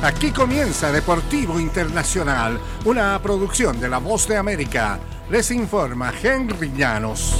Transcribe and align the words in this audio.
Aquí 0.00 0.30
comienza 0.30 0.92
Deportivo 0.92 1.58
Internacional, 1.58 2.60
una 2.84 3.20
producción 3.20 3.80
de 3.80 3.88
La 3.88 3.98
Voz 3.98 4.28
de 4.28 4.36
América. 4.36 5.00
Les 5.28 5.50
informa 5.50 6.12
Henry 6.22 6.70
Llanos. 6.72 7.34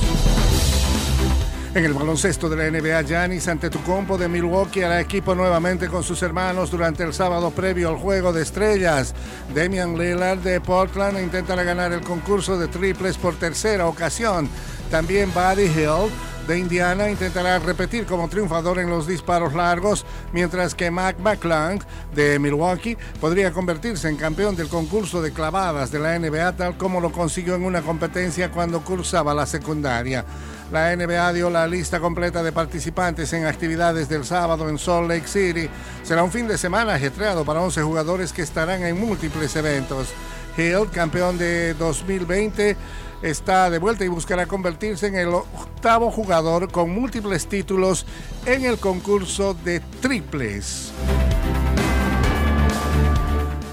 En 1.73 1.85
el 1.85 1.95
baloncesto 1.95 2.49
de 2.49 2.57
la 2.57 2.69
NBA, 2.69 3.03
Giannis 3.03 3.47
Antetokounmpo 3.47 4.19
de 4.19 4.27
Milwaukee 4.27 4.83
hará 4.83 5.01
equipo 5.01 5.37
nuevamente 5.37 5.87
con 5.87 6.03
sus 6.03 6.21
hermanos 6.23 6.73
durante 6.73 7.05
el 7.05 7.15
sábado 7.15 7.53
previo 7.53 7.91
al 7.91 7.97
Juego 7.97 8.33
de 8.33 8.43
Estrellas. 8.43 9.15
Damian 9.55 9.97
Lillard 9.97 10.39
de 10.39 10.61
Portland 10.61 11.21
intentará 11.21 11.63
ganar 11.63 11.93
el 11.93 12.01
concurso 12.01 12.59
de 12.59 12.67
triples 12.67 13.17
por 13.19 13.37
tercera 13.37 13.87
ocasión. 13.87 14.49
También 14.91 15.31
Buddy 15.33 15.67
Hill 15.67 16.11
de 16.49 16.59
Indiana 16.59 17.11
intentará 17.11 17.59
repetir 17.59 18.07
como 18.07 18.29
triunfador 18.29 18.79
en 18.79 18.89
los 18.89 19.07
disparos 19.07 19.53
largos, 19.53 20.07
mientras 20.33 20.75
que 20.75 20.91
Mac 20.91 21.19
McClung 21.21 21.83
de 22.15 22.39
Milwaukee 22.39 22.97
podría 23.21 23.53
convertirse 23.53 24.09
en 24.09 24.17
campeón 24.17 24.57
del 24.57 24.69
concurso 24.69 25.21
de 25.21 25.33
clavadas 25.33 25.93
de 25.93 25.99
la 25.99 26.19
NBA 26.19 26.57
tal 26.57 26.79
como 26.79 27.03
lo 27.03 27.13
consiguió 27.13 27.55
en 27.55 27.65
una 27.65 27.83
competencia 27.83 28.51
cuando 28.51 28.83
cursaba 28.83 29.35
la 29.35 29.45
secundaria. 29.45 30.25
La 30.73 30.97
NBA 30.97 31.35
dio 31.35 31.51
la 31.51 31.67
lista 31.67 32.01
completa 32.01 32.43
de 32.43 32.53
participantes 32.53 33.31
en 33.35 33.45
actividades 33.45 34.09
del 34.09 34.25
sábado 34.25 34.71
en 34.71 34.79
Salt 34.79 35.09
Lake 35.09 35.29
City. 35.29 35.69
Será 36.03 36.23
un 36.23 36.33
fin 36.33 36.49
de 36.49 36.57
semana 36.57 36.95
ajetreado 36.95 37.45
para 37.45 37.61
11 37.61 37.83
jugadores 37.83 38.33
que 38.33 38.43
estarán 38.43 38.83
en 38.85 38.99
múltiples 38.99 39.55
eventos. 39.55 40.09
Hill, 40.57 40.89
campeón 40.91 41.37
de 41.37 41.75
2020, 41.75 42.77
está 43.23 43.71
de 43.71 43.79
vuelta 43.79 44.05
y 44.05 44.09
buscará 44.09 44.47
convertirse 44.47 45.07
en 45.07 45.17
el 45.17 45.29
octavo 45.29 46.11
jugador 46.11 46.71
con 46.71 46.91
múltiples 46.91 47.47
títulos 47.47 48.07
en 48.47 48.65
el 48.65 48.79
concurso 48.79 49.55
de 49.55 49.81
triples. 50.01 50.93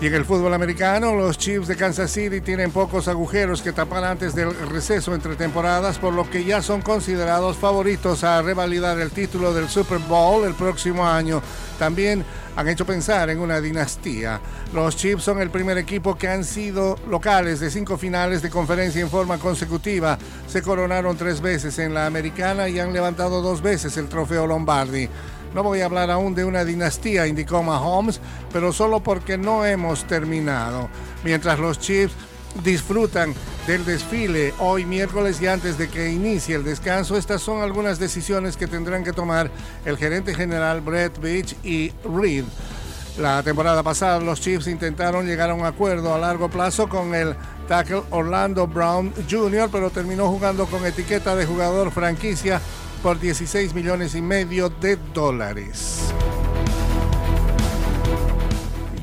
Y 0.01 0.07
en 0.07 0.13
el 0.13 0.25
fútbol 0.25 0.53
americano, 0.53 1.15
los 1.15 1.37
Chiefs 1.37 1.69
de 1.69 1.77
Kansas 1.77 2.11
City 2.11 2.41
tienen 2.41 2.71
pocos 2.71 3.07
agujeros 3.07 3.61
que 3.61 3.71
tapar 3.71 4.03
antes 4.03 4.35
del 4.35 4.53
receso 4.67 5.15
entre 5.15 5.37
temporadas, 5.37 5.97
por 5.99 6.13
lo 6.13 6.29
que 6.29 6.43
ya 6.43 6.61
son 6.61 6.81
considerados 6.81 7.55
favoritos 7.55 8.25
a 8.25 8.41
revalidar 8.41 8.99
el 8.99 9.11
título 9.11 9.53
del 9.53 9.69
Super 9.69 9.99
Bowl 9.99 10.45
el 10.45 10.53
próximo 10.53 11.07
año. 11.07 11.41
También 11.79 12.25
han 12.57 12.67
hecho 12.67 12.85
pensar 12.85 13.29
en 13.29 13.39
una 13.39 13.61
dinastía. 13.61 14.41
Los 14.73 14.97
Chiefs 14.97 15.23
son 15.23 15.41
el 15.41 15.49
primer 15.49 15.77
equipo 15.77 16.17
que 16.17 16.27
han 16.27 16.43
sido 16.43 16.97
locales 17.09 17.61
de 17.61 17.71
cinco 17.71 17.97
finales 17.97 18.41
de 18.41 18.49
conferencia 18.49 19.01
en 19.01 19.09
forma 19.09 19.37
consecutiva. 19.37 20.17
Se 20.47 20.61
coronaron 20.61 21.15
tres 21.15 21.39
veces 21.39 21.79
en 21.79 21.93
la 21.93 22.05
americana 22.05 22.67
y 22.67 22.79
han 22.79 22.91
levantado 22.91 23.41
dos 23.41 23.61
veces 23.61 23.95
el 23.95 24.09
trofeo 24.09 24.45
Lombardi. 24.45 25.09
No 25.55 25.63
voy 25.63 25.79
a 25.79 25.85
hablar 25.85 26.11
aún 26.11 26.35
de 26.35 26.43
una 26.43 26.65
dinastía, 26.65 27.27
indicó 27.27 27.63
Mahomes, 27.63 28.19
pero 28.51 28.73
solo 28.73 28.99
porque 28.99 29.37
no 29.37 29.65
hemos 29.65 30.03
terminado. 30.03 30.89
Mientras 31.23 31.59
los 31.59 31.79
Chiefs 31.79 32.13
disfrutan 32.61 33.33
del 33.65 33.85
desfile 33.85 34.53
hoy 34.59 34.83
miércoles 34.83 35.41
y 35.41 35.47
antes 35.47 35.77
de 35.77 35.87
que 35.87 36.11
inicie 36.11 36.55
el 36.55 36.65
descanso, 36.65 37.15
estas 37.15 37.41
son 37.41 37.61
algunas 37.61 37.99
decisiones 37.99 38.57
que 38.57 38.67
tendrán 38.67 39.05
que 39.05 39.13
tomar 39.13 39.49
el 39.85 39.95
gerente 39.95 40.35
general 40.35 40.81
Brett 40.81 41.21
Beach 41.21 41.55
y 41.63 41.93
Reed. 42.03 42.43
La 43.17 43.41
temporada 43.41 43.81
pasada 43.81 44.19
los 44.19 44.41
Chiefs 44.41 44.67
intentaron 44.67 45.25
llegar 45.25 45.51
a 45.51 45.53
un 45.53 45.65
acuerdo 45.65 46.13
a 46.13 46.19
largo 46.19 46.49
plazo 46.49 46.89
con 46.89 47.15
el 47.15 47.33
tackle 47.69 48.03
Orlando 48.09 48.67
Brown 48.67 49.13
Jr., 49.31 49.69
pero 49.71 49.89
terminó 49.89 50.27
jugando 50.27 50.65
con 50.65 50.85
etiqueta 50.85 51.33
de 51.33 51.45
jugador 51.45 51.91
franquicia 51.91 52.59
por 53.05 53.19
16 53.19 53.75
millones 53.75 54.15
y 54.15 54.21
medio 54.23 54.67
de 54.67 54.97
dólares. 55.13 55.99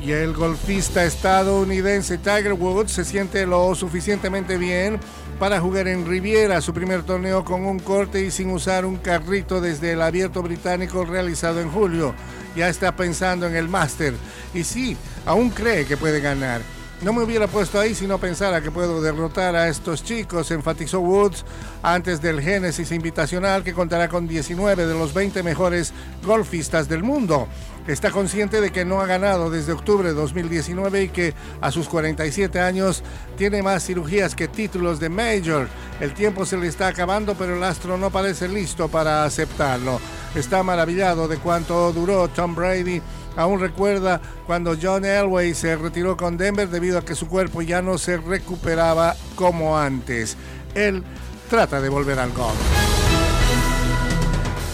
Y 0.05 0.11
el 0.11 0.33
golfista 0.33 1.05
estadounidense 1.05 2.19
Tiger 2.19 2.55
Woods 2.55 2.91
se 2.91 3.05
siente 3.05 3.47
lo 3.47 3.73
suficientemente 3.77 4.59
bien 4.59 4.99
para 5.39 5.61
jugar 5.61 5.87
en 5.87 6.05
Riviera, 6.05 6.61
su 6.61 6.75
primer 6.75 7.05
torneo 7.05 7.45
con 7.45 7.65
un 7.65 7.79
corte 7.79 8.27
y 8.27 8.33
sin 8.33 8.51
usar 8.51 8.87
un 8.87 8.97
carrito 8.97 9.61
desde 9.61 9.93
el 9.93 10.03
abierto 10.03 10.43
británico 10.43 11.05
realizado 11.05 11.61
en 11.61 11.71
julio. 11.71 12.13
Ya 12.57 12.69
está 12.69 12.97
pensando 12.97 13.47
en 13.47 13.55
el 13.55 13.69
máster 13.69 14.15
y 14.53 14.65
sí, 14.65 14.97
aún 15.25 15.51
cree 15.51 15.87
que 15.87 15.97
puede 15.97 16.19
ganar. 16.19 16.61
No 17.03 17.13
me 17.13 17.25
hubiera 17.25 17.49
puesto 17.49 17.81
ahí 17.81 17.97
si 17.97 18.07
no 18.07 18.19
pensara 18.19 18.61
que 18.61 18.71
puedo 18.71 19.03
derrotar 19.03 19.57
a 19.57 19.67
estos 19.67 20.05
chicos, 20.05 20.53
enfatizó 20.53 21.01
Woods 21.01 21.45
antes 21.83 22.23
del 22.23 22.41
Génesis 22.41 22.93
Invitacional 22.93 23.65
que 23.65 23.73
contará 23.73 24.09
con 24.09 24.29
19 24.29 24.87
de 24.87 24.95
los 24.95 25.13
20 25.13 25.43
mejores 25.43 25.93
golfistas 26.25 26.89
del 26.89 27.03
mundo. 27.03 27.49
Está 27.87 28.11
consciente 28.11 28.61
de 28.61 28.71
que 28.71 28.85
no 28.85 29.01
ha 29.01 29.07
ganado 29.07 29.51
desde 29.51 29.73
octubre 29.73 30.09
de 30.09 30.15
2019 30.15 31.03
y 31.03 31.09
que 31.09 31.35
a 31.61 31.71
sus 31.71 31.89
47 31.89 32.61
años 32.61 33.03
tiene 33.37 33.63
más 33.63 33.85
cirugías 33.85 34.35
que 34.35 34.49
títulos 34.49 35.01
de 35.01 35.09
Major. 35.09 35.69
El 36.01 36.15
tiempo 36.15 36.47
se 36.47 36.57
le 36.57 36.69
está 36.69 36.89
acabando, 36.89 37.35
pero 37.35 37.57
el 37.57 37.65
astro 37.65 37.99
no 37.99 38.11
parece 38.11 38.49
listo 38.49 38.89
para 38.89 39.25
aceptarlo. 39.25 40.01
Está 40.35 40.63
maravillado 40.63 41.29
de 41.29 41.39
cuánto 41.39 41.93
duró 41.93 42.29
Tom 42.29 42.55
Brady 42.55 43.03
Aún 43.37 43.61
recuerda 43.61 44.21
cuando 44.47 44.77
John 44.81 45.05
Elway 45.05 45.55
se 45.55 45.77
retiró 45.77 46.17
con 46.17 46.37
Denver 46.37 46.69
debido 46.69 46.99
a 46.99 47.05
que 47.05 47.15
su 47.15 47.29
cuerpo 47.29 47.63
ya 47.63 47.81
no 47.81 47.99
se 47.99 48.19
recuperaba 48.19 49.17
como 49.37 49.79
antes. 49.79 50.37
Él 50.75 51.03
trata 51.49 51.81
de 51.81 51.89
volver 51.89 52.19
al 52.19 52.33
golf. 52.33 52.82